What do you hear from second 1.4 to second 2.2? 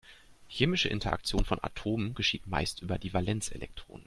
von Atomen